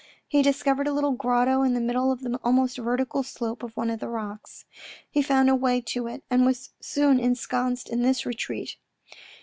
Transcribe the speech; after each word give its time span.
He 0.27 0.41
discovered 0.41 0.87
a 0.87 0.93
little 0.93 1.11
grotto 1.11 1.61
in 1.61 1.75
the 1.75 1.79
middle 1.79 2.11
of 2.11 2.21
the 2.21 2.39
almost 2.43 2.77
vertical 2.79 3.21
slope 3.21 3.61
of 3.61 3.77
one 3.77 3.91
of 3.91 3.99
the 3.99 4.09
rocks. 4.09 4.65
He 5.11 5.21
found 5.21 5.47
a 5.47 5.53
way 5.53 5.79
to 5.79 6.07
it, 6.07 6.23
and 6.27 6.43
was 6.43 6.71
soon 6.79 7.19
ensconced 7.19 7.87
in 7.87 8.01
this 8.01 8.25
retreat. 8.25 8.77